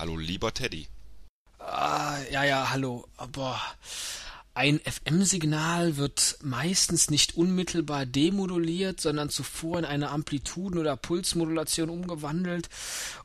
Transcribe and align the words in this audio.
Hallo, 0.00 0.16
lieber 0.16 0.54
Teddy. 0.54 0.86
Ah, 1.58 2.16
ja, 2.30 2.42
ja, 2.42 2.70
hallo. 2.70 3.04
Boah. 3.32 3.60
Ein 4.60 4.78
FM-Signal 4.80 5.96
wird 5.96 6.36
meistens 6.42 7.08
nicht 7.08 7.34
unmittelbar 7.34 8.04
demoduliert, 8.04 9.00
sondern 9.00 9.30
zuvor 9.30 9.78
in 9.78 9.86
eine 9.86 10.10
Amplituden- 10.10 10.78
oder 10.78 10.98
Pulsmodulation 10.98 11.88
umgewandelt 11.88 12.68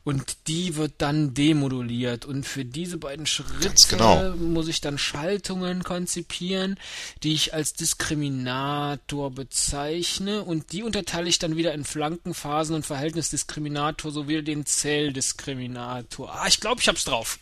und 0.02 0.48
die 0.48 0.76
wird 0.76 0.94
dann 0.96 1.34
demoduliert. 1.34 2.24
Und 2.24 2.46
für 2.46 2.64
diese 2.64 2.96
beiden 2.96 3.26
Schritte 3.26 3.70
genau. 3.90 4.30
muss 4.36 4.66
ich 4.66 4.80
dann 4.80 4.96
Schaltungen 4.96 5.84
konzipieren, 5.84 6.78
die 7.22 7.34
ich 7.34 7.52
als 7.52 7.74
Diskriminator 7.74 9.30
bezeichne 9.30 10.42
und 10.42 10.72
die 10.72 10.84
unterteile 10.84 11.28
ich 11.28 11.38
dann 11.38 11.54
wieder 11.54 11.74
in 11.74 11.84
Flankenphasen 11.84 12.74
und 12.74 12.86
Verhältnisdiskriminator 12.86 14.10
sowie 14.10 14.40
den 14.42 14.64
Zelldiskriminator. 14.64 16.34
Ah, 16.34 16.46
ich 16.46 16.60
glaube, 16.60 16.80
ich 16.80 16.88
hab's 16.88 17.04
drauf. 17.04 17.38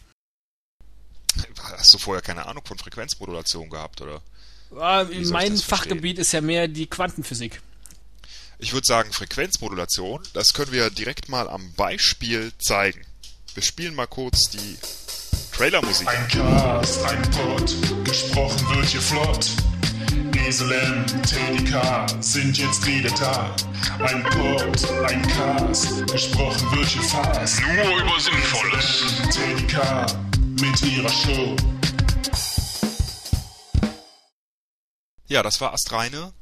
Hast 1.79 1.93
du 1.95 1.99
vorher 1.99 2.23
keine 2.23 2.47
Ahnung 2.47 2.65
von 2.65 2.79
Frequenzmodulation 2.79 3.69
gehabt, 3.71 4.01
oder? 4.01 4.23
Ah, 4.79 5.07
mein 5.31 5.57
Fachgebiet 5.57 6.19
ist 6.19 6.33
ja 6.33 6.41
mehr 6.41 6.69
die 6.69 6.87
Quantenphysik. 6.87 7.61
Ich 8.59 8.73
würde 8.73 8.87
sagen, 8.87 9.13
Frequenzmodulation, 9.13 10.23
das 10.33 10.53
können 10.53 10.73
wir 10.73 10.91
direkt 10.91 11.29
mal 11.29 11.49
am 11.49 11.73
Beispiel 11.75 12.53
zeigen. 12.59 13.05
Wir 13.55 13.63
spielen 13.63 13.95
mal 13.95 14.07
kurz 14.07 14.51
die 14.51 14.79
Trailermusik. 15.53 16.09
Ein 16.09 16.29
Cast, 16.29 17.05
ein 17.05 17.23
Pod, 17.31 17.75
gesprochen 18.05 18.75
wird 18.75 18.87
hier 18.87 19.01
flott. 19.01 19.51
Esel 20.47 20.73
M, 20.73 21.07
Teddy 21.23 21.65
K 21.65 22.07
sind 22.21 22.59
jetzt 22.59 22.85
wieder 22.87 23.11
da. 23.11 23.55
Ein 23.99 24.23
Pod, 24.25 24.93
ein 25.09 25.27
Cast, 25.29 26.07
gesprochen 26.09 26.77
wird 26.77 26.89
hier 26.89 27.03
fast. 27.03 27.61
Nur 27.61 27.97
über 28.03 28.21
Sinnvolles. 28.21 29.05
Teddy 29.31 29.67
K 29.67 30.07
mit 30.61 30.83
ihrer 30.83 31.09
Show. 31.09 31.57
Ja, 35.27 35.43
das 35.43 35.61
war 35.61 35.73
astreine 35.73 36.33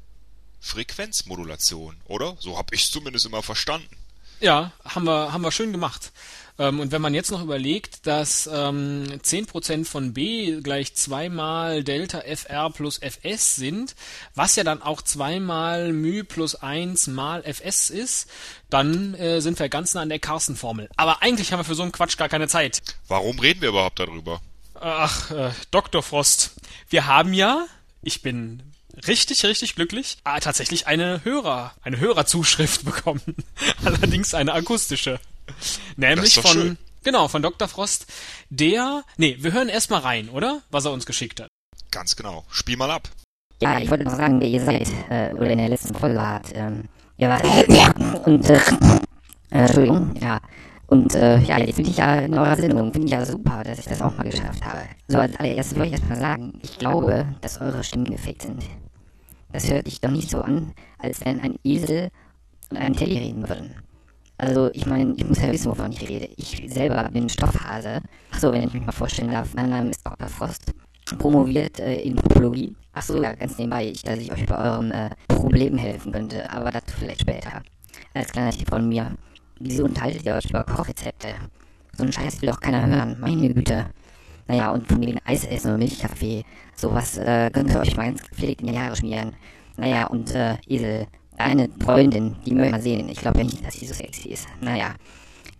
Frequenzmodulation, 0.61 1.97
oder? 2.05 2.37
So 2.39 2.59
habe 2.59 2.75
ich 2.75 2.85
es 2.85 2.91
zumindest 2.91 3.27
immer 3.27 3.43
verstanden. 3.43 3.97
Ja, 4.41 4.73
haben 4.85 5.05
wir, 5.05 5.33
haben 5.33 5.43
wir 5.43 5.53
schön 5.53 5.73
gemacht. 5.73 6.13
Ähm, 6.59 6.81
und 6.81 6.93
wenn 6.93 7.03
man 7.03 7.15
jetzt 7.15 7.31
noch 7.31 7.43
überlegt, 7.43 8.07
dass 8.07 8.49
ähm, 8.53 9.05
10% 9.23 9.85
von 9.85 10.13
B 10.13 10.61
gleich 10.61 10.95
zweimal 10.95 11.83
Delta 11.85 12.21
FR 12.21 12.71
plus 12.71 12.99
FS 12.99 13.57
sind, 13.57 13.95
was 14.35 14.57
ja 14.57 14.65
dann 14.65 14.83
auch 14.83 15.03
zweimal 15.03 15.93
μ 15.93 16.25
plus 16.25 16.55
1 16.55 17.09
mal 17.09 17.43
Fs 17.43 17.91
ist, 17.91 18.29
dann 18.71 19.15
äh, 19.15 19.41
sind 19.41 19.59
wir 19.59 19.69
ganz 19.69 19.95
nah 19.95 20.03
an 20.03 20.09
der 20.09 20.19
Carsten-Formel. 20.19 20.89
Aber 20.97 21.23
eigentlich 21.23 21.53
haben 21.53 21.61
wir 21.61 21.65
für 21.65 21.75
so 21.75 21.83
einen 21.83 21.93
Quatsch 21.93 22.17
gar 22.17 22.29
keine 22.29 22.49
Zeit. 22.49 22.83
Warum 23.09 23.39
reden 23.39 23.61
wir 23.61 23.71
überhaupt 23.71 23.99
darüber? 23.99 24.41
Ach, 24.75 25.31
äh, 25.31 25.51
Dr. 25.71 26.03
Frost, 26.03 26.53
wir 26.89 27.07
haben 27.07 27.33
ja, 27.33 27.67
ich 28.03 28.23
bin 28.23 28.63
richtig, 29.07 29.45
richtig 29.45 29.75
glücklich, 29.75 30.19
äh, 30.25 30.41
tatsächlich 30.41 30.87
eine 30.87 31.25
Hörer, 31.25 31.73
eine 31.83 31.99
Hörerzuschrift 32.01 32.85
bekommen. 32.85 33.37
Allerdings 33.85 34.35
eine 34.35 34.53
akustische. 34.53 35.21
Nämlich 35.97 36.35
von, 36.35 36.51
schön. 36.51 36.79
genau, 37.05 37.29
von 37.29 37.43
Dr. 37.43 37.69
Frost, 37.69 38.07
der, 38.51 39.05
nee, 39.17 39.37
wir 39.41 39.53
hören 39.53 39.69
erstmal 39.69 40.01
rein, 40.01 40.29
oder? 40.29 40.63
Was 40.71 40.85
er 40.85 40.93
uns 40.93 41.07
geschickt 41.07 41.41
hat. 41.41 41.49
Ganz 41.91 42.17
genau. 42.17 42.45
Spiel 42.51 42.77
mal 42.77 42.91
ab. 42.91 43.09
Ja, 43.61 43.79
ich 43.79 43.91
wollte 43.91 44.05
noch 44.05 44.17
sagen, 44.17 44.41
wer 44.41 44.49
ihr 44.49 44.61
seid, 44.61 44.89
äh, 45.09 45.33
oder 45.35 45.51
in 45.51 45.59
der 45.59 45.69
letzten 45.69 45.95
Folge 45.95 46.17
wart. 46.17 46.47
Ähm, 46.55 46.85
ihr 47.17 47.29
wart, 47.29 47.45
und, 48.27 48.51
äh, 48.51 48.55
äh, 48.55 48.99
Entschuldigung, 49.51 50.17
ja. 50.21 50.41
Und, 50.89 51.15
äh, 51.15 51.39
ja, 51.39 51.59
jetzt 51.59 51.77
bin 51.77 51.87
ich 51.87 51.97
ja 51.97 52.17
in 52.17 52.35
eurer 52.35 52.57
Sendung. 52.57 52.93
Finde 52.93 53.07
ich 53.07 53.13
ja 53.13 53.25
super, 53.25 53.63
dass 53.65 53.79
ich 53.79 53.85
das 53.85 54.03
auch 54.03 54.15
mal 54.17 54.25
geschafft 54.25 54.65
habe. 54.65 54.81
So, 55.09 55.19
als 55.19 55.37
allererstes 55.37 55.79
wollte 55.79 55.89
ich 55.89 56.01
erstmal 56.01 56.19
sagen, 56.19 56.59
ich 56.63 56.79
glaube, 56.79 57.27
dass 57.41 57.61
eure 57.61 57.85
Stimmen 57.85 58.07
gefaked 58.07 58.43
sind. 58.43 58.65
Das 59.53 59.71
hört 59.71 59.87
sich 59.87 60.01
doch 60.01 60.11
nicht 60.11 60.29
so 60.29 60.41
an, 60.41 60.73
als 60.99 61.25
wenn 61.25 61.41
ein 61.41 61.59
Esel 61.63 62.11
und 62.71 62.79
ein 62.79 62.95
Teddy 62.95 63.19
reden 63.19 63.49
würden. 63.49 63.75
Also, 64.43 64.71
ich 64.73 64.87
meine, 64.87 65.15
ich 65.17 65.25
muss 65.25 65.41
ja 65.41 65.53
wissen, 65.53 65.71
wovon 65.71 65.93
ich 65.93 66.09
rede. 66.09 66.29
Ich 66.37 66.65
selber 66.67 67.09
bin 67.13 67.29
Stoffhase. 67.29 68.01
Achso, 68.33 68.53
wenn 68.53 68.65
ich 68.65 68.75
mich 68.75 68.85
mal 68.85 68.91
vorstellen 68.91 69.31
darf, 69.31 69.55
mein 69.55 69.71
Name 69.71 69.91
ist 69.91 70.05
Dr. 70.05 70.27
Frost. 70.27 70.75
Promoviert 71.17 71.79
äh, 71.79 72.01
in 72.01 72.17
Topologie. 72.17 72.75
Achso, 72.93 73.23
ja, 73.23 73.35
ganz 73.35 73.57
nebenbei, 73.57 73.87
ich, 73.87 74.03
dass 74.03 74.19
ich 74.19 74.33
euch 74.33 74.45
bei 74.47 74.59
eurem 74.59 74.91
äh, 74.91 75.11
Problem 75.29 75.79
helfen 75.79 76.11
könnte, 76.11 76.51
aber 76.51 76.73
dazu 76.73 76.93
vielleicht 76.99 77.21
später. 77.21 77.63
Als 78.15 78.33
kleiner 78.33 78.51
Tipp 78.51 78.69
von 78.69 78.89
mir. 78.89 79.13
Wieso 79.61 79.85
unterhaltet 79.85 80.25
ihr 80.25 80.35
euch 80.35 80.51
über 80.51 80.65
Kochrezepte? 80.65 81.29
So 81.97 82.03
einen 82.03 82.13
Scheiß 82.13 82.43
will 82.43 82.51
doch 82.51 82.59
keiner 82.59 82.85
hören, 82.85 83.17
meine 83.21 83.55
Güte. 83.55 83.87
Naja, 84.49 84.73
und 84.73 84.89
von 84.89 85.01
wegen 85.01 85.21
Eis 85.25 85.45
essen 85.45 85.71
und 85.75 85.79
Milchkaffee, 85.79 86.45
sowas 86.75 87.17
äh, 87.17 87.49
könnt 87.53 87.71
ihr 87.71 87.79
euch 87.79 87.97
mal 87.97 88.07
ganz 88.07 88.29
gepflegt 88.29 88.61
in 88.63 88.67
die 88.67 88.77
Haare 88.79 88.97
schmieren. 88.97 89.37
Naja, 89.77 90.09
und 90.09 90.35
äh, 90.35 90.57
Esel, 90.67 91.07
eine 91.37 91.69
Freundin, 91.83 92.37
die 92.45 92.53
möchte 92.53 92.67
ich 92.67 92.73
mal 92.73 92.83
sehen. 92.83 93.09
Ich 93.09 93.19
glaube 93.19 93.39
ja 93.39 93.45
nicht, 93.45 93.65
dass 93.65 93.75
sie 93.75 93.87
so 93.87 93.95
sexy 93.95 94.29
ist. 94.29 94.47
Naja, 94.61 94.95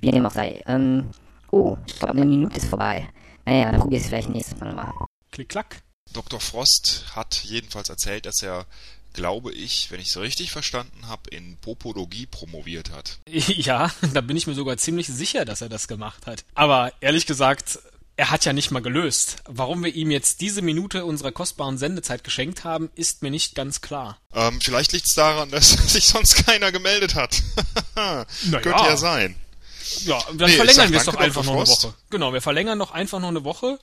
wie 0.01 0.11
dem 0.11 0.27
auch 0.27 0.33
sei. 0.33 0.63
Ähm, 0.67 1.11
oh, 1.51 1.77
ich 1.87 1.99
glaube, 1.99 2.15
eine 2.15 2.25
Minute 2.25 2.57
ist 2.57 2.67
vorbei. 2.67 3.09
Naja, 3.45 3.73
dann 3.73 3.81
probier 3.81 3.99
es 3.99 4.07
vielleicht 4.07 4.29
nächstes 4.29 4.59
Mal 4.59 4.67
nochmal. 4.67 4.93
Klick, 5.31 5.49
klack. 5.49 5.83
Dr. 6.13 6.41
Frost 6.41 7.07
hat 7.15 7.43
jedenfalls 7.45 7.89
erzählt, 7.89 8.27
dass 8.27 8.43
er, 8.43 8.67
glaube 9.15 9.53
ich, 9.53 9.91
wenn 9.91 10.01
ich 10.01 10.09
es 10.09 10.19
richtig 10.19 10.53
verstanden 10.53 11.09
habe, 11.09 11.31
in 11.31 11.57
Popologie 11.57 12.27
promoviert 12.27 12.91
hat. 12.91 13.19
Ja, 13.29 13.91
da 14.13 14.21
bin 14.21 14.37
ich 14.37 14.47
mir 14.47 14.55
sogar 14.55 14.77
ziemlich 14.77 15.07
sicher, 15.07 15.45
dass 15.45 15.63
er 15.63 15.69
das 15.69 15.89
gemacht 15.89 16.27
hat. 16.27 16.45
Aber 16.55 16.93
ehrlich 17.01 17.27
gesagt, 17.27 17.79
er 18.17 18.31
hat 18.31 18.45
ja 18.45 18.53
nicht 18.53 18.71
mal 18.71 18.83
gelöst. 18.83 19.39
Warum 19.47 19.83
wir 19.85 19.95
ihm 19.95 20.11
jetzt 20.11 20.41
diese 20.41 20.63
Minute 20.63 21.05
unserer 21.05 21.33
kostbaren 21.33 21.79
Sendezeit 21.79 22.25
geschenkt 22.25 22.65
haben, 22.65 22.91
ist 22.95 23.23
mir 23.23 23.31
nicht 23.31 23.55
ganz 23.55 23.81
klar. 23.81 24.19
Ähm, 24.35 24.61
vielleicht 24.61 24.93
liegt 24.93 25.07
es 25.07 25.15
daran, 25.15 25.51
dass 25.51 25.71
sich 25.93 26.07
sonst 26.07 26.47
keiner 26.47 26.73
gemeldet 26.73 27.15
hat. 27.15 27.43
Könnte 28.51 28.69
ja 28.69 28.97
sein. 28.97 29.37
Ja, 30.05 30.23
dann 30.35 30.49
Nee, 30.51 30.57
verlängern 30.57 30.91
wir 30.91 30.99
es 30.99 31.05
doch 31.05 31.17
einfach 31.17 31.45
noch 31.45 31.55
eine. 31.57 31.67
Woche. 31.67 31.95
Genau, 32.11 32.33
wir 32.33 32.41
verlängern 32.41 32.79
noch 32.79 32.93
einfach 32.93 33.19
noch 33.21 33.29
eine 33.29 33.45
Woche 33.45 33.79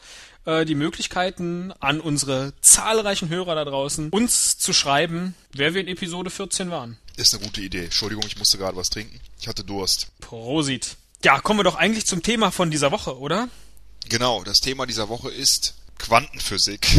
äh, 0.46 0.66
die 0.66 0.76
Möglichkeiten 0.76 1.72
an 1.80 2.00
unsere 2.00 2.54
zahlreichen 2.62 3.30
Hörer 3.30 3.56
da 3.56 3.66
draußen, 3.66 4.10
uns 4.10 4.58
zu 4.58 4.74
schreiben, 4.74 5.36
wer 5.54 5.74
wir 5.74 5.82
in 5.82 5.88
Episode 5.88 6.30
14 6.30 6.72
waren. 6.72 6.98
Ist 7.18 7.34
eine 7.34 7.44
gute 7.44 7.62
Idee. 7.62 7.86
Entschuldigung, 7.86 8.24
ich 8.26 8.38
musste 8.38 8.58
gerade 8.58 8.78
was 8.78 8.90
trinken. 8.90 9.20
Ich 9.40 9.48
hatte 9.48 9.64
Durst. 9.64 10.08
Prosit. 10.22 10.96
Ja, 11.24 11.40
kommen 11.42 11.60
wir 11.60 11.64
doch 11.66 11.76
eigentlich 11.76 12.06
zum 12.06 12.24
Thema 12.24 12.52
von 12.52 12.72
dieser 12.72 12.92
Woche, 12.92 13.20
oder? 13.20 13.50
Genau, 14.08 14.44
das 14.44 14.60
Thema 14.60 14.86
dieser 14.86 15.10
Woche 15.10 15.30
ist 15.30 15.76
Quantenphysik. 15.98 16.88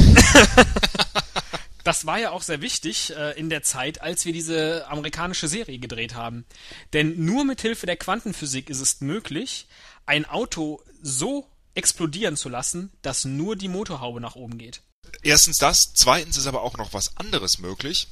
Das 1.84 2.04
war 2.06 2.18
ja 2.18 2.30
auch 2.30 2.42
sehr 2.42 2.60
wichtig 2.60 3.14
äh, 3.16 3.38
in 3.38 3.48
der 3.48 3.62
Zeit, 3.62 4.02
als 4.02 4.24
wir 4.24 4.32
diese 4.32 4.86
amerikanische 4.88 5.48
Serie 5.48 5.78
gedreht 5.78 6.14
haben. 6.14 6.44
Denn 6.92 7.24
nur 7.24 7.44
mit 7.44 7.62
Hilfe 7.62 7.86
der 7.86 7.96
Quantenphysik 7.96 8.68
ist 8.68 8.80
es 8.80 9.00
möglich, 9.00 9.66
ein 10.06 10.26
Auto 10.26 10.82
so 11.02 11.48
explodieren 11.74 12.36
zu 12.36 12.48
lassen, 12.48 12.92
dass 13.02 13.24
nur 13.24 13.56
die 13.56 13.68
Motorhaube 13.68 14.20
nach 14.20 14.36
oben 14.36 14.58
geht. 14.58 14.82
Erstens 15.22 15.56
das, 15.56 15.78
zweitens 15.94 16.36
ist 16.36 16.46
aber 16.46 16.62
auch 16.62 16.76
noch 16.76 16.92
was 16.92 17.16
anderes 17.16 17.58
möglich. 17.58 18.08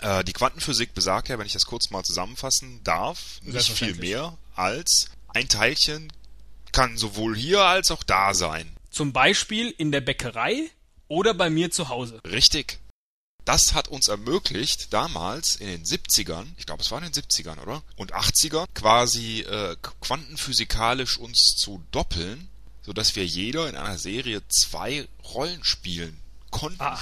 Äh, 0.00 0.24
die 0.24 0.32
Quantenphysik 0.32 0.94
besagt 0.94 1.28
ja, 1.28 1.38
wenn 1.38 1.46
ich 1.46 1.52
das 1.52 1.66
kurz 1.66 1.90
mal 1.90 2.02
zusammenfassen 2.02 2.80
darf, 2.84 3.40
nicht 3.42 3.70
viel 3.70 3.94
mehr 3.94 4.36
als 4.54 5.06
ein 5.28 5.48
Teilchen 5.48 6.12
kann 6.72 6.96
sowohl 6.96 7.36
hier 7.36 7.62
als 7.62 7.90
auch 7.90 8.02
da 8.02 8.34
sein. 8.34 8.76
Zum 8.90 9.12
Beispiel 9.12 9.70
in 9.76 9.92
der 9.92 10.00
Bäckerei 10.00 10.70
oder 11.08 11.34
bei 11.34 11.50
mir 11.50 11.70
zu 11.70 11.88
Hause. 11.88 12.20
Richtig. 12.24 12.78
Das 13.44 13.74
hat 13.74 13.88
uns 13.88 14.08
ermöglicht, 14.08 14.92
damals 14.92 15.56
in 15.56 15.66
den 15.66 15.84
70ern, 15.84 16.46
ich 16.58 16.66
glaube 16.66 16.82
es 16.82 16.90
war 16.90 17.02
in 17.02 17.10
den 17.10 17.22
70ern, 17.22 17.60
oder? 17.60 17.82
Und 17.96 18.14
80ern, 18.14 18.66
quasi 18.72 19.40
äh, 19.40 19.76
quantenphysikalisch 20.00 21.18
uns 21.18 21.56
zu 21.56 21.82
doppeln, 21.90 22.48
sodass 22.82 23.16
wir 23.16 23.26
jeder 23.26 23.68
in 23.68 23.76
einer 23.76 23.98
Serie 23.98 24.42
zwei 24.48 25.08
Rollen 25.24 25.64
spielen 25.64 26.20
konnten. 26.50 26.80
Ah. 26.80 27.00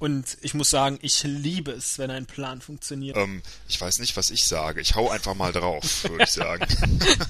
Und 0.00 0.38
ich 0.40 0.54
muss 0.54 0.70
sagen, 0.70 0.98
ich 1.02 1.22
liebe 1.24 1.72
es, 1.72 1.98
wenn 1.98 2.10
ein 2.10 2.24
Plan 2.24 2.62
funktioniert. 2.62 3.18
Ähm, 3.18 3.42
ich 3.68 3.78
weiß 3.78 3.98
nicht, 3.98 4.16
was 4.16 4.30
ich 4.30 4.44
sage. 4.44 4.80
Ich 4.80 4.94
hau 4.94 5.10
einfach 5.10 5.34
mal 5.34 5.52
drauf, 5.52 6.04
würde 6.04 6.24
ich 6.24 6.30
sagen. 6.30 6.66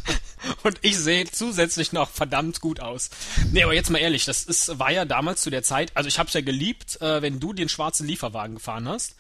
Und 0.63 0.79
ich 0.83 0.97
sehe 0.97 1.29
zusätzlich 1.29 1.93
noch 1.93 2.09
verdammt 2.09 2.61
gut 2.61 2.79
aus. 2.79 3.11
Nee, 3.51 3.65
aber 3.65 3.75
jetzt 3.75 3.91
mal 3.91 3.99
ehrlich, 3.99 4.25
das 4.25 4.45
ist, 4.45 4.79
war 4.79 4.93
ja 4.93 5.05
damals 5.05 5.43
zu 5.43 5.51
der 5.51 5.65
Zeit, 5.65 5.91
also 5.97 6.07
ich 6.07 6.21
hab's 6.21 6.33
ja 6.33 6.43
geliebt, 6.43 7.01
äh, 7.01 7.21
wenn 7.21 7.41
du 7.41 7.53
den 7.53 7.69
schwarzen 7.69 8.07
Lieferwagen 8.07 8.55
gefahren 8.55 8.89
hast, 8.89 9.17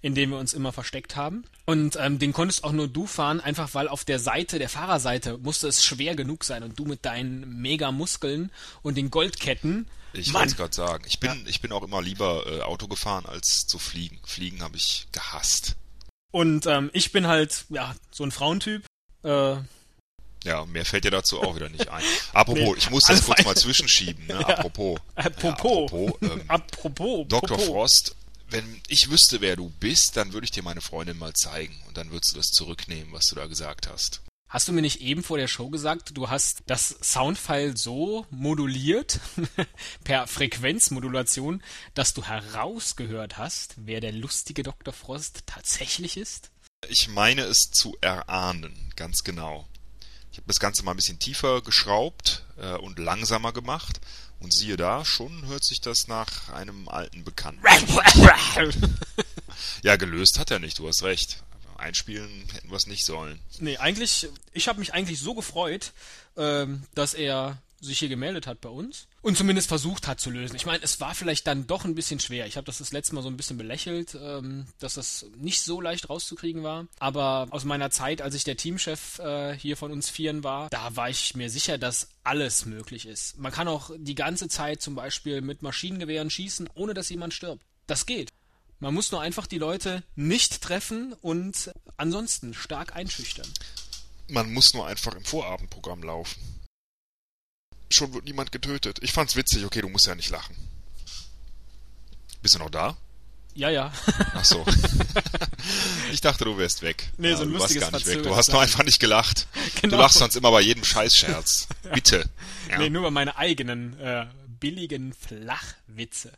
in 0.00 0.14
dem 0.14 0.30
wir 0.30 0.38
uns 0.38 0.52
immer 0.52 0.72
versteckt 0.72 1.16
haben. 1.16 1.42
Und 1.64 1.98
ähm, 2.00 2.20
den 2.20 2.32
konntest 2.32 2.62
auch 2.62 2.72
nur 2.72 2.86
du 2.86 3.08
fahren, 3.08 3.40
einfach 3.40 3.74
weil 3.74 3.88
auf 3.88 4.04
der 4.04 4.20
Seite, 4.20 4.60
der 4.60 4.68
Fahrerseite, 4.68 5.38
musste 5.38 5.66
es 5.66 5.84
schwer 5.84 6.14
genug 6.14 6.44
sein. 6.44 6.62
Und 6.62 6.78
du 6.78 6.84
mit 6.84 7.04
deinen 7.04 7.60
Mega-Muskeln 7.60 8.52
und 8.82 8.96
den 8.96 9.10
Goldketten. 9.10 9.88
Ich 10.14 10.32
wollte 10.34 10.54
gerade 10.56 10.74
sagen, 10.74 11.04
ich 11.06 11.18
bin, 11.20 11.46
ich 11.46 11.60
bin 11.60 11.72
auch 11.72 11.82
immer 11.82 12.02
lieber 12.02 12.46
äh, 12.46 12.60
Auto 12.62 12.86
gefahren 12.88 13.26
als 13.26 13.66
zu 13.66 13.78
fliegen. 13.78 14.18
Fliegen 14.24 14.62
habe 14.62 14.76
ich 14.76 15.06
gehasst. 15.12 15.76
Und 16.30 16.66
ähm, 16.66 16.90
ich 16.92 17.12
bin 17.12 17.26
halt, 17.26 17.64
ja, 17.68 17.94
so 18.10 18.24
ein 18.24 18.30
Frauentyp. 18.32 18.84
Äh, 19.22 19.56
Ja, 20.44 20.64
mehr 20.66 20.84
fällt 20.84 21.04
dir 21.04 21.10
dazu 21.10 21.40
auch 21.42 21.54
wieder 21.56 21.68
nicht 21.68 21.88
ein. 21.88 22.02
Apropos, 22.32 22.62
Nee, 22.62 22.74
ich 22.76 22.90
muss 22.90 23.04
das 23.04 23.24
kurz 23.24 23.44
mal 23.44 23.56
zwischenschieben. 23.56 24.26
Ne? 24.26 24.46
Apropos. 24.46 24.98
Apropos. 25.14 25.90
Ja, 25.90 25.98
apropos 25.98 26.12
ähm, 26.22 26.44
Apropos. 26.48 27.26
Dr. 27.28 27.56
Popo. 27.56 27.72
Frost, 27.72 28.16
wenn 28.50 28.80
ich 28.88 29.08
wüsste, 29.10 29.40
wer 29.40 29.56
du 29.56 29.70
bist, 29.80 30.16
dann 30.16 30.32
würde 30.32 30.44
ich 30.44 30.50
dir 30.50 30.62
meine 30.62 30.80
Freundin 30.80 31.16
mal 31.18 31.32
zeigen 31.32 31.74
und 31.88 31.96
dann 31.96 32.10
würdest 32.10 32.32
du 32.32 32.36
das 32.36 32.48
zurücknehmen, 32.48 33.12
was 33.12 33.26
du 33.26 33.34
da 33.36 33.46
gesagt 33.46 33.88
hast. 33.88 34.20
Hast 34.52 34.68
du 34.68 34.74
mir 34.74 34.82
nicht 34.82 35.00
eben 35.00 35.22
vor 35.22 35.38
der 35.38 35.48
Show 35.48 35.70
gesagt, 35.70 36.10
du 36.14 36.28
hast 36.28 36.62
das 36.66 36.98
Soundfile 37.02 37.74
so 37.74 38.26
moduliert, 38.28 39.18
per 40.04 40.26
Frequenzmodulation, 40.26 41.62
dass 41.94 42.12
du 42.12 42.22
herausgehört 42.22 43.38
hast, 43.38 43.74
wer 43.78 44.02
der 44.02 44.12
lustige 44.12 44.62
Dr. 44.62 44.92
Frost 44.92 45.44
tatsächlich 45.46 46.18
ist? 46.18 46.50
Ich 46.86 47.08
meine 47.08 47.44
es 47.44 47.70
zu 47.70 47.96
erahnen, 48.02 48.92
ganz 48.94 49.24
genau. 49.24 49.66
Ich 50.30 50.36
habe 50.36 50.48
das 50.48 50.60
Ganze 50.60 50.82
mal 50.82 50.90
ein 50.90 50.98
bisschen 50.98 51.18
tiefer 51.18 51.62
geschraubt 51.62 52.44
äh, 52.58 52.74
und 52.74 52.98
langsamer 52.98 53.54
gemacht 53.54 54.02
und 54.38 54.52
siehe 54.52 54.76
da, 54.76 55.06
schon 55.06 55.46
hört 55.46 55.64
sich 55.64 55.80
das 55.80 56.08
nach 56.08 56.50
einem 56.50 56.90
alten 56.90 57.24
Bekannten. 57.24 57.64
Ja, 59.82 59.96
gelöst 59.96 60.38
hat 60.38 60.50
er 60.50 60.58
nicht, 60.58 60.78
du 60.78 60.88
hast 60.88 61.02
recht. 61.02 61.42
Einspielen 61.82 62.48
hätten 62.52 62.70
wir 62.70 62.76
es 62.76 62.86
nicht 62.86 63.04
sollen. 63.04 63.40
nee, 63.58 63.76
eigentlich, 63.76 64.28
ich 64.52 64.68
habe 64.68 64.78
mich 64.78 64.94
eigentlich 64.94 65.20
so 65.20 65.34
gefreut, 65.34 65.92
ähm, 66.36 66.84
dass 66.94 67.14
er 67.14 67.58
sich 67.82 67.98
hier 67.98 68.08
gemeldet 68.08 68.46
hat 68.46 68.60
bei 68.60 68.68
uns 68.68 69.08
und 69.22 69.36
zumindest 69.36 69.68
versucht 69.68 70.06
hat 70.06 70.20
zu 70.20 70.30
lösen. 70.30 70.54
Ich 70.54 70.66
meine, 70.66 70.82
es 70.82 71.00
war 71.00 71.14
vielleicht 71.14 71.46
dann 71.46 71.66
doch 71.66 71.84
ein 71.84 71.96
bisschen 71.96 72.20
schwer. 72.20 72.46
Ich 72.46 72.56
habe 72.56 72.64
das 72.64 72.78
das 72.78 72.92
letzte 72.92 73.14
Mal 73.14 73.22
so 73.22 73.28
ein 73.28 73.36
bisschen 73.36 73.58
belächelt, 73.58 74.16
ähm, 74.20 74.66
dass 74.78 74.94
das 74.94 75.26
nicht 75.36 75.62
so 75.62 75.80
leicht 75.80 76.08
rauszukriegen 76.08 76.62
war. 76.62 76.86
Aber 77.00 77.48
aus 77.50 77.64
meiner 77.64 77.90
Zeit, 77.90 78.22
als 78.22 78.34
ich 78.34 78.44
der 78.44 78.56
Teamchef 78.56 79.18
äh, 79.18 79.56
hier 79.58 79.76
von 79.76 79.90
uns 79.90 80.08
Vieren 80.08 80.44
war, 80.44 80.70
da 80.70 80.94
war 80.94 81.10
ich 81.10 81.34
mir 81.34 81.50
sicher, 81.50 81.76
dass 81.76 82.08
alles 82.22 82.66
möglich 82.66 83.06
ist. 83.06 83.36
Man 83.38 83.52
kann 83.52 83.66
auch 83.66 83.90
die 83.96 84.14
ganze 84.14 84.48
Zeit 84.48 84.80
zum 84.80 84.94
Beispiel 84.94 85.40
mit 85.40 85.62
Maschinengewehren 85.62 86.30
schießen, 86.30 86.70
ohne 86.74 86.94
dass 86.94 87.08
jemand 87.08 87.34
stirbt. 87.34 87.64
Das 87.88 88.06
geht. 88.06 88.30
Man 88.82 88.94
muss 88.94 89.12
nur 89.12 89.20
einfach 89.20 89.46
die 89.46 89.58
Leute 89.58 90.02
nicht 90.16 90.60
treffen 90.60 91.14
und 91.22 91.70
ansonsten 91.98 92.52
stark 92.52 92.96
einschüchtern. 92.96 93.46
Man 94.26 94.52
muss 94.52 94.74
nur 94.74 94.88
einfach 94.88 95.14
im 95.14 95.24
Vorabendprogramm 95.24 96.02
laufen. 96.02 96.42
Schon 97.92 98.12
wird 98.12 98.24
niemand 98.24 98.50
getötet. 98.50 98.98
Ich 99.00 99.12
fand's 99.12 99.36
witzig, 99.36 99.64
okay, 99.64 99.82
du 99.82 99.88
musst 99.88 100.08
ja 100.08 100.16
nicht 100.16 100.30
lachen. 100.30 100.56
Bist 102.42 102.56
du 102.56 102.58
noch 102.58 102.70
da? 102.70 102.96
Ja, 103.54 103.70
ja. 103.70 103.92
Ach 104.34 104.44
so. 104.44 104.66
ich 106.12 106.20
dachte, 106.20 106.44
du 106.44 106.58
wärst 106.58 106.82
weg. 106.82 107.08
Nee, 107.18 107.36
so 107.36 107.42
ein 107.42 107.52
du 107.52 107.60
warst 107.60 107.78
gar 107.78 107.92
nicht 107.92 108.06
weg. 108.08 108.24
Du 108.24 108.34
hast 108.34 108.50
nur 108.50 108.62
einfach 108.62 108.82
nicht 108.82 108.98
gelacht. 108.98 109.46
Genau. 109.80 109.94
Du 109.94 110.02
lachst 110.02 110.18
sonst 110.18 110.34
immer 110.34 110.50
bei 110.50 110.60
jedem 110.60 110.82
Scheißscherz. 110.82 111.68
Bitte. 111.94 112.28
Ja. 112.68 112.78
Nee, 112.78 112.90
nur 112.90 113.02
bei 113.02 113.10
meine 113.12 113.36
eigenen 113.36 113.96
äh, 114.00 114.26
billigen 114.58 115.12
Flachwitze. 115.12 116.32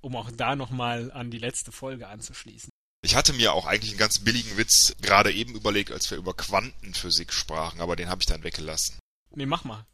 Um 0.00 0.16
auch 0.16 0.30
da 0.30 0.56
nochmal 0.56 1.12
an 1.12 1.30
die 1.30 1.38
letzte 1.38 1.72
Folge 1.72 2.08
anzuschließen. 2.08 2.70
Ich 3.02 3.14
hatte 3.14 3.32
mir 3.32 3.54
auch 3.54 3.66
eigentlich 3.66 3.92
einen 3.92 3.98
ganz 3.98 4.18
billigen 4.18 4.56
Witz 4.56 4.94
gerade 5.00 5.32
eben 5.32 5.54
überlegt, 5.54 5.90
als 5.90 6.10
wir 6.10 6.18
über 6.18 6.34
Quantenphysik 6.34 7.32
sprachen, 7.32 7.80
aber 7.80 7.96
den 7.96 8.08
habe 8.08 8.20
ich 8.20 8.26
dann 8.26 8.42
weggelassen. 8.42 8.98
Nee, 9.34 9.46
mach 9.46 9.64
mal. 9.64 9.86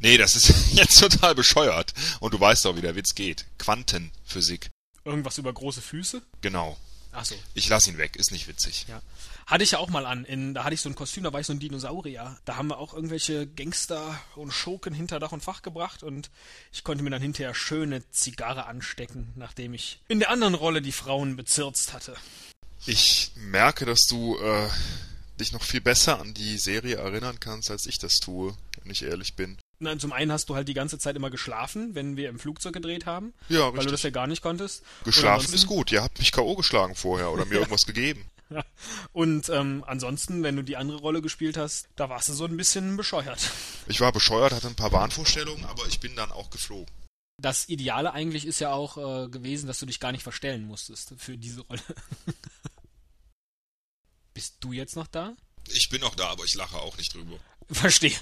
Nee, 0.00 0.18
das 0.18 0.36
ist 0.36 0.72
jetzt 0.72 0.98
total 0.98 1.34
bescheuert. 1.34 1.94
Und 2.20 2.34
du 2.34 2.40
weißt 2.40 2.64
doch, 2.64 2.76
wie 2.76 2.82
der 2.82 2.96
Witz 2.96 3.14
geht. 3.14 3.46
Quantenphysik. 3.58 4.70
Irgendwas 5.04 5.38
über 5.38 5.52
große 5.52 5.80
Füße? 5.80 6.22
Genau. 6.40 6.76
Ach 7.12 7.24
so. 7.24 7.36
Ich 7.54 7.68
lass 7.68 7.86
ihn 7.86 7.98
weg, 7.98 8.16
ist 8.16 8.32
nicht 8.32 8.48
witzig. 8.48 8.86
Ja. 8.88 9.00
Hatte 9.46 9.64
ich 9.64 9.72
ja 9.72 9.78
auch 9.78 9.90
mal 9.90 10.06
an. 10.06 10.24
In, 10.24 10.54
da 10.54 10.64
hatte 10.64 10.74
ich 10.74 10.80
so 10.80 10.88
ein 10.88 10.94
Kostüm, 10.94 11.24
da 11.24 11.32
war 11.32 11.40
ich 11.40 11.46
so 11.46 11.52
ein 11.52 11.58
Dinosaurier. 11.58 12.36
Da 12.44 12.56
haben 12.56 12.68
wir 12.68 12.78
auch 12.78 12.94
irgendwelche 12.94 13.46
Gangster 13.46 14.18
und 14.36 14.52
Schurken 14.52 14.94
hinter 14.94 15.20
Dach 15.20 15.32
und 15.32 15.42
Fach 15.42 15.62
gebracht 15.62 16.02
und 16.02 16.30
ich 16.72 16.84
konnte 16.84 17.04
mir 17.04 17.10
dann 17.10 17.22
hinterher 17.22 17.54
schöne 17.54 18.08
Zigarre 18.10 18.66
anstecken, 18.66 19.32
nachdem 19.36 19.74
ich 19.74 20.00
in 20.08 20.18
der 20.18 20.30
anderen 20.30 20.54
Rolle 20.54 20.80
die 20.82 20.92
Frauen 20.92 21.36
bezirzt 21.36 21.92
hatte. 21.92 22.14
Ich 22.86 23.32
merke, 23.36 23.84
dass 23.84 24.06
du 24.06 24.36
äh, 24.38 24.68
dich 25.40 25.52
noch 25.52 25.62
viel 25.62 25.80
besser 25.80 26.20
an 26.20 26.34
die 26.34 26.58
Serie 26.58 26.96
erinnern 26.96 27.40
kannst, 27.40 27.70
als 27.70 27.86
ich 27.86 27.98
das 27.98 28.16
tue, 28.16 28.54
wenn 28.82 28.92
ich 28.92 29.02
ehrlich 29.02 29.36
bin. 29.36 29.58
Na, 29.78 29.98
zum 29.98 30.12
einen 30.12 30.30
hast 30.32 30.48
du 30.48 30.54
halt 30.54 30.68
die 30.68 30.74
ganze 30.74 30.98
Zeit 30.98 31.16
immer 31.16 31.30
geschlafen, 31.30 31.94
wenn 31.94 32.16
wir 32.16 32.28
im 32.28 32.38
Flugzeug 32.38 32.72
gedreht 32.72 33.06
haben, 33.06 33.34
Ja, 33.48 33.74
weil 33.74 33.84
du 33.84 33.90
das 33.90 34.02
ja 34.02 34.10
gar 34.10 34.26
nicht 34.26 34.42
konntest. 34.42 34.82
Geschlafen 35.04 35.52
ist 35.52 35.66
gut. 35.66 35.90
Ihr 35.92 36.02
habt 36.02 36.18
mich 36.18 36.30
K.O. 36.32 36.54
geschlagen 36.54 36.94
vorher 36.94 37.32
oder 37.32 37.44
mir 37.44 37.54
irgendwas 37.58 37.84
gegeben. 37.86 38.24
Und 39.12 39.48
ähm, 39.48 39.84
ansonsten, 39.86 40.42
wenn 40.42 40.56
du 40.56 40.62
die 40.62 40.76
andere 40.76 40.98
Rolle 40.98 41.22
gespielt 41.22 41.56
hast, 41.56 41.88
da 41.96 42.08
warst 42.08 42.28
du 42.28 42.32
so 42.32 42.44
ein 42.44 42.56
bisschen 42.56 42.96
bescheuert. 42.96 43.50
Ich 43.86 44.00
war 44.00 44.12
bescheuert, 44.12 44.54
hatte 44.54 44.68
ein 44.68 44.76
paar 44.76 44.92
Wahnvorstellungen, 44.92 45.66
aber 45.66 45.86
ich 45.86 46.00
bin 46.00 46.16
dann 46.16 46.32
auch 46.32 46.48
geflogen. 46.48 46.88
Das 47.36 47.68
Ideale 47.68 48.14
eigentlich 48.14 48.46
ist 48.46 48.58
ja 48.58 48.72
auch 48.72 48.96
äh, 48.96 49.28
gewesen, 49.28 49.66
dass 49.66 49.78
du 49.78 49.84
dich 49.84 50.00
gar 50.00 50.10
nicht 50.10 50.22
verstellen 50.22 50.66
musstest 50.66 51.12
für 51.18 51.36
diese 51.36 51.60
Rolle. 51.60 51.82
Bist 54.32 54.56
du 54.60 54.72
jetzt 54.72 54.96
noch 54.96 55.06
da? 55.06 55.36
Ich 55.68 55.90
bin 55.90 56.00
noch 56.00 56.14
da, 56.14 56.28
aber 56.28 56.44
ich 56.44 56.54
lache 56.54 56.78
auch 56.78 56.96
nicht 56.96 57.12
drüber. 57.12 57.38
Verstehe. 57.70 58.16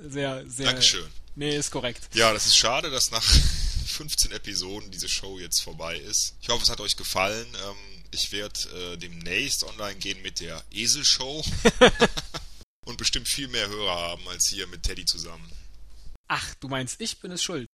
sehr, 0.00 0.48
sehr. 0.48 0.66
Dankeschön. 0.66 1.06
Nee, 1.34 1.54
ist 1.54 1.70
korrekt. 1.70 2.08
Ja, 2.14 2.32
das 2.32 2.46
ist 2.46 2.56
schade, 2.56 2.90
dass 2.90 3.10
nach 3.10 3.22
15 3.22 4.32
Episoden 4.32 4.90
diese 4.90 5.08
Show 5.08 5.38
jetzt 5.38 5.60
vorbei 5.60 5.96
ist. 5.98 6.36
Ich 6.40 6.48
hoffe, 6.48 6.62
es 6.62 6.70
hat 6.70 6.80
euch 6.80 6.96
gefallen. 6.96 7.46
Ähm, 7.46 7.97
ich 8.10 8.32
werde 8.32 8.60
äh, 8.74 8.96
demnächst 8.96 9.64
online 9.64 9.96
gehen 9.96 10.20
mit 10.22 10.40
der 10.40 10.62
Eselshow 10.70 11.44
und 12.86 12.98
bestimmt 12.98 13.28
viel 13.28 13.48
mehr 13.48 13.68
Hörer 13.68 13.96
haben 13.96 14.28
als 14.28 14.48
hier 14.48 14.66
mit 14.66 14.82
Teddy 14.82 15.04
zusammen. 15.04 15.50
Ach, 16.28 16.54
du 16.56 16.68
meinst, 16.68 17.00
ich 17.00 17.20
bin 17.20 17.32
es 17.32 17.42
schuld. 17.42 17.66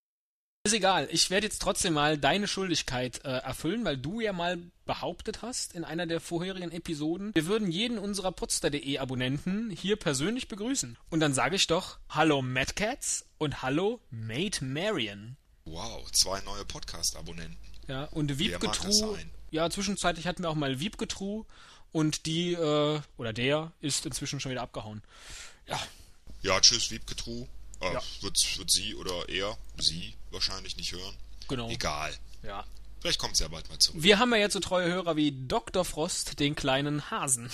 Ist 0.65 0.73
egal, 0.73 1.07
ich 1.11 1.29
werde 1.29 1.45
jetzt 1.45 1.61
trotzdem 1.61 1.93
mal 1.93 2.17
deine 2.17 2.47
Schuldigkeit 2.47 3.23
äh, 3.23 3.37
erfüllen, 3.37 3.85
weil 3.85 3.97
du 3.97 4.19
ja 4.19 4.33
mal 4.33 4.57
behauptet 4.85 5.43
hast 5.43 5.73
in 5.73 5.83
einer 5.83 6.07
der 6.07 6.19
vorherigen 6.19 6.71
Episoden, 6.71 7.35
wir 7.35 7.45
würden 7.45 7.69
jeden 7.69 7.99
unserer 7.99 8.31
Potster.de 8.31 8.97
Abonnenten 8.97 9.69
hier 9.69 9.95
persönlich 9.95 10.47
begrüßen. 10.47 10.97
Und 11.11 11.19
dann 11.19 11.35
sage 11.35 11.55
ich 11.55 11.67
doch, 11.67 11.99
hallo 12.09 12.41
Madcats 12.41 13.25
und 13.37 13.61
hallo 13.61 14.01
Mate 14.09 14.65
Marion. 14.65 15.37
Wow, 15.65 16.11
zwei 16.11 16.41
neue 16.41 16.65
Podcast-Abonnenten. 16.65 17.57
Ja, 17.87 18.05
und 18.05 18.39
Wiebgetru, 18.39 18.91
sein? 18.91 19.29
Ja, 19.51 19.69
zwischenzeitlich 19.69 20.27
hatten 20.27 20.43
wir 20.43 20.49
auch 20.49 20.55
mal 20.55 20.79
Wiebgetru 20.79 21.45
und 21.91 22.25
die, 22.25 22.53
äh, 22.53 22.99
oder 23.17 23.33
der 23.33 23.71
ist 23.81 24.05
inzwischen 24.05 24.39
schon 24.39 24.51
wieder 24.51 24.61
abgehauen. 24.61 25.01
Ja, 25.67 25.79
Ja, 26.41 26.59
tschüss, 26.59 26.91
Wiebgetru. 26.91 27.47
Äh, 27.81 27.93
Ja. 27.93 28.01
wird, 28.21 28.57
wird 28.57 28.71
sie 28.71 28.95
oder 28.95 29.27
er, 29.29 29.57
sie 29.79 30.13
wahrscheinlich 30.31 30.77
nicht 30.77 30.91
hören. 30.91 31.15
genau. 31.47 31.69
Egal. 31.69 32.13
Ja. 32.43 32.65
Vielleicht 33.01 33.19
kommt 33.19 33.37
sie 33.37 33.43
ja 33.43 33.49
bald 33.49 33.67
mal 33.69 33.77
zurück. 33.79 34.01
Wir 34.01 34.17
haben 34.19 34.31
ja 34.31 34.37
jetzt 34.39 34.53
so 34.53 34.59
treue 34.59 34.87
Hörer 34.91 35.15
wie 35.15 35.31
Dr. 35.47 35.85
Frost, 35.85 36.39
den 36.39 36.55
kleinen 36.55 37.09
Hasen. 37.11 37.49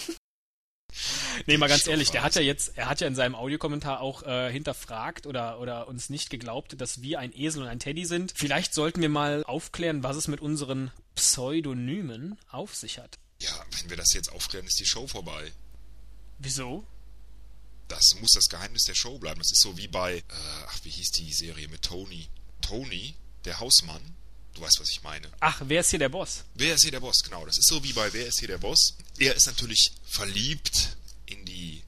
nee, 1.45 1.57
mal 1.57 1.67
ganz 1.67 1.87
ehrlich, 1.87 2.11
der 2.11 2.23
hat 2.23 2.35
ja 2.35 2.41
jetzt, 2.41 2.77
er 2.77 2.89
hat 2.89 3.01
ja 3.01 3.07
in 3.07 3.15
seinem 3.15 3.35
Audiokommentar 3.35 4.01
auch 4.01 4.23
äh, 4.23 4.51
hinterfragt 4.51 5.25
oder, 5.25 5.59
oder 5.59 5.87
uns 5.87 6.09
nicht 6.09 6.29
geglaubt, 6.29 6.79
dass 6.79 7.01
wir 7.01 7.19
ein 7.19 7.35
Esel 7.35 7.63
und 7.63 7.67
ein 7.67 7.79
Teddy 7.79 8.05
sind. 8.05 8.33
Vielleicht 8.35 8.73
sollten 8.73 9.01
wir 9.01 9.09
mal 9.09 9.43
aufklären, 9.43 10.03
was 10.03 10.15
es 10.15 10.27
mit 10.27 10.41
unseren 10.41 10.91
Pseudonymen 11.15 12.37
auf 12.49 12.75
sich 12.75 12.99
hat. 12.99 13.17
Ja, 13.39 13.65
wenn 13.79 13.89
wir 13.89 13.97
das 13.97 14.13
jetzt 14.13 14.31
aufklären, 14.31 14.65
ist 14.65 14.79
die 14.79 14.85
Show 14.85 15.07
vorbei. 15.07 15.51
Wieso? 16.39 16.85
Das 17.87 18.15
muss 18.19 18.31
das 18.31 18.47
Geheimnis 18.47 18.83
der 18.83 18.95
Show 18.95 19.17
bleiben. 19.17 19.39
Das 19.39 19.51
ist 19.51 19.61
so 19.61 19.77
wie 19.77 19.87
bei, 19.87 20.17
äh, 20.17 20.23
ach, 20.67 20.79
wie 20.83 20.89
hieß 20.89 21.11
die 21.11 21.33
Serie 21.33 21.67
mit 21.67 21.81
Tony? 21.81 22.29
Tony, 22.61 23.15
der 23.45 23.59
Hausmann. 23.59 24.01
Du 24.53 24.61
weißt, 24.61 24.79
was 24.79 24.89
ich 24.89 25.03
meine. 25.03 25.29
Ach, 25.39 25.61
wer 25.65 25.81
ist 25.81 25.89
hier 25.89 25.99
der 25.99 26.09
Boss? 26.09 26.43
Wer 26.55 26.75
ist 26.75 26.83
hier 26.83 26.91
der 26.91 26.99
Boss? 26.99 27.23
Genau, 27.23 27.45
das 27.45 27.57
ist 27.57 27.67
so 27.67 27.83
wie 27.83 27.93
bei 27.93 28.11
Wer 28.13 28.27
ist 28.27 28.39
hier 28.39 28.47
der 28.47 28.57
Boss? 28.57 28.95
Er 29.17 29.35
ist 29.35 29.45
natürlich 29.47 29.91
verliebt 30.05 30.97
in 31.31 31.45
die 31.45 31.83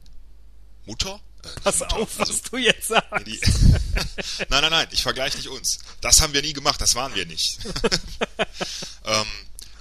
Mutter. 0.85 1.19
Äh, 1.43 1.59
Pass 1.61 1.79
Mutter, 1.79 1.95
auf, 1.95 2.19
also 2.19 2.33
was 2.33 2.41
du 2.43 2.57
jetzt 2.57 2.87
sagst. 2.87 3.27
die 3.27 3.39
nein, 4.49 4.61
nein, 4.61 4.71
nein, 4.71 4.87
ich 4.91 5.03
vergleiche 5.03 5.37
nicht 5.37 5.49
uns. 5.49 5.79
Das 6.01 6.21
haben 6.21 6.33
wir 6.33 6.41
nie 6.41 6.53
gemacht, 6.53 6.79
das 6.81 6.95
waren 6.95 7.13
wir 7.15 7.25
nicht. 7.25 7.59
ähm, 9.05 9.27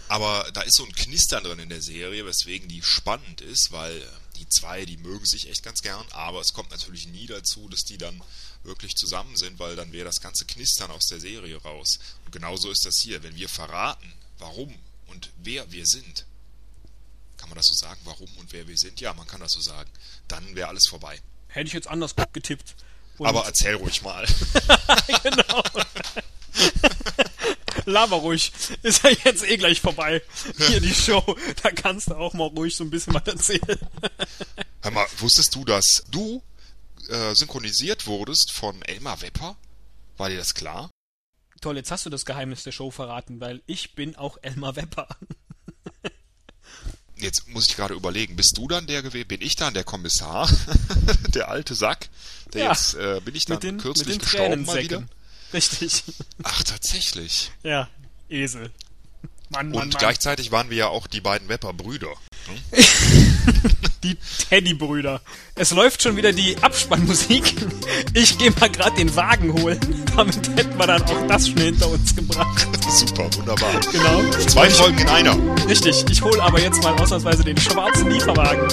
aber 0.08 0.50
da 0.52 0.62
ist 0.62 0.76
so 0.76 0.84
ein 0.84 0.92
Knistern 0.92 1.44
drin 1.44 1.58
in 1.58 1.68
der 1.68 1.82
Serie, 1.82 2.26
weswegen 2.26 2.68
die 2.68 2.82
spannend 2.82 3.40
ist, 3.40 3.72
weil 3.72 4.06
die 4.36 4.48
zwei, 4.48 4.84
die 4.84 4.96
mögen 4.98 5.24
sich 5.24 5.48
echt 5.48 5.62
ganz 5.62 5.82
gern, 5.82 6.04
aber 6.10 6.40
es 6.40 6.52
kommt 6.52 6.70
natürlich 6.70 7.06
nie 7.06 7.26
dazu, 7.26 7.68
dass 7.68 7.84
die 7.84 7.98
dann 7.98 8.20
wirklich 8.64 8.94
zusammen 8.94 9.36
sind, 9.36 9.58
weil 9.58 9.76
dann 9.76 9.92
wäre 9.92 10.04
das 10.04 10.20
ganze 10.20 10.44
Knistern 10.44 10.90
aus 10.90 11.06
der 11.06 11.20
Serie 11.20 11.56
raus. 11.62 11.98
Und 12.24 12.32
genauso 12.32 12.70
ist 12.70 12.84
das 12.84 13.00
hier. 13.00 13.22
Wenn 13.22 13.36
wir 13.36 13.48
verraten, 13.48 14.12
warum 14.38 14.74
und 15.06 15.30
wer 15.42 15.70
wir 15.72 15.86
sind, 15.86 16.26
kann 17.42 17.48
man 17.48 17.56
das 17.56 17.66
so 17.66 17.74
sagen, 17.74 18.00
warum 18.04 18.28
und 18.38 18.52
wer 18.52 18.68
wir 18.68 18.78
sind? 18.78 19.00
Ja, 19.00 19.12
man 19.14 19.26
kann 19.26 19.40
das 19.40 19.50
so 19.50 19.60
sagen. 19.60 19.90
Dann 20.28 20.54
wäre 20.54 20.68
alles 20.68 20.86
vorbei. 20.86 21.18
Hätte 21.48 21.66
ich 21.66 21.72
jetzt 21.72 21.88
anders 21.88 22.14
getippt. 22.32 22.76
Und 23.18 23.26
Aber 23.26 23.44
erzähl 23.46 23.74
ruhig 23.74 24.00
mal. 24.02 24.24
genau. 25.24 25.60
Laber 27.84 28.18
ruhig. 28.18 28.52
Ist 28.84 29.02
ja 29.02 29.10
jetzt 29.24 29.42
eh 29.42 29.56
gleich 29.56 29.80
vorbei. 29.80 30.22
Hier 30.68 30.80
die 30.80 30.94
Show. 30.94 31.36
Da 31.64 31.72
kannst 31.72 32.10
du 32.10 32.14
auch 32.14 32.32
mal 32.32 32.46
ruhig 32.46 32.76
so 32.76 32.84
ein 32.84 32.90
bisschen 32.90 33.12
was 33.12 33.26
erzählen. 33.26 33.80
Hör 34.82 34.92
mal, 34.92 35.06
wusstest 35.18 35.52
du, 35.56 35.64
dass 35.64 36.04
du 36.12 36.44
äh, 37.08 37.34
synchronisiert 37.34 38.06
wurdest 38.06 38.52
von 38.52 38.80
Elmar 38.82 39.20
Wepper? 39.20 39.56
War 40.16 40.28
dir 40.28 40.36
das 40.36 40.54
klar? 40.54 40.90
Toll, 41.60 41.76
jetzt 41.76 41.90
hast 41.90 42.06
du 42.06 42.10
das 42.10 42.24
Geheimnis 42.24 42.62
der 42.62 42.72
Show 42.72 42.92
verraten, 42.92 43.40
weil 43.40 43.62
ich 43.66 43.96
bin 43.96 44.14
auch 44.14 44.38
Elmar 44.42 44.76
Wepper. 44.76 45.08
Jetzt 47.22 47.48
muss 47.48 47.68
ich 47.68 47.76
gerade 47.76 47.94
überlegen, 47.94 48.34
bist 48.34 48.56
du 48.56 48.66
dann 48.66 48.86
der 48.86 49.02
gewesen? 49.02 49.28
Bin 49.28 49.40
ich 49.40 49.54
dann 49.54 49.74
der 49.74 49.84
Kommissar? 49.84 50.50
der 51.34 51.48
alte 51.48 51.74
Sack? 51.74 52.08
Der 52.52 52.64
Ja, 52.64 52.70
jetzt, 52.70 52.94
äh, 52.94 53.20
bin 53.24 53.34
ich 53.36 53.44
dann 53.44 53.60
den, 53.60 53.78
kürzlich 53.78 54.18
gestorben 54.18 54.64
mal 54.64 54.82
wieder? 54.82 55.04
Richtig. 55.52 56.02
Ach, 56.42 56.62
tatsächlich. 56.64 57.52
Ja, 57.62 57.88
Esel. 58.28 58.72
Mann, 59.50 59.68
Mann, 59.68 59.82
Und 59.82 59.92
Mann. 59.92 60.00
gleichzeitig 60.00 60.50
waren 60.50 60.70
wir 60.70 60.76
ja 60.78 60.86
auch 60.88 61.06
die 61.06 61.20
beiden 61.20 61.48
Wepper-Brüder. 61.48 62.12
Die 64.02 64.16
Teddybrüder. 64.48 65.20
Es 65.54 65.70
läuft 65.70 66.02
schon 66.02 66.16
wieder 66.16 66.32
die 66.32 66.56
Abspannmusik. 66.60 67.54
Ich 68.14 68.36
gehe 68.36 68.50
mal 68.58 68.68
gerade 68.68 68.96
den 68.96 69.14
Wagen 69.14 69.52
holen. 69.52 69.78
Damit 70.16 70.48
hätten 70.56 70.76
wir 70.76 70.86
dann 70.86 71.02
auch 71.02 71.26
das 71.28 71.48
schon 71.48 71.58
hinter 71.58 71.88
uns 71.88 72.14
gebracht. 72.14 72.66
Super, 72.90 73.28
wunderbar. 73.36 73.80
Genau. 73.92 74.30
Zwei 74.48 74.68
Folgen 74.70 74.98
in 74.98 75.08
einer. 75.08 75.36
Richtig. 75.68 76.04
Ich 76.10 76.20
hole 76.22 76.42
aber 76.42 76.60
jetzt 76.60 76.82
mal 76.82 76.98
ausnahmsweise 77.00 77.44
den 77.44 77.58
schwarzen 77.58 78.10
Lieferwagen 78.10 78.68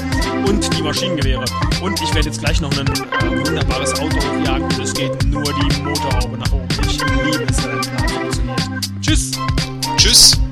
und 0.45 0.77
die 0.77 0.81
Maschinengewehre. 0.81 1.45
Und 1.81 2.01
ich 2.01 2.13
werde 2.15 2.27
jetzt 2.29 2.39
gleich 2.39 2.59
noch 2.59 2.71
ein 2.77 2.88
äh, 2.88 3.45
wunderbares 3.45 3.93
Auto 3.99 4.17
hochjagen. 4.17 4.63
Und 4.63 4.79
es 4.79 4.93
geht 4.93 5.23
nur 5.25 5.43
die 5.43 5.81
Motorhaube 5.81 6.38
nach 6.38 6.51
oben. 6.51 6.67
Ich 6.88 6.97
liebe 6.97 7.45
es, 7.49 7.63
wenn 7.63 7.81
Plan 7.81 8.07
funktioniert. 8.09 8.61
Tschüss. 9.01 9.31
Tschüss. 9.97 10.49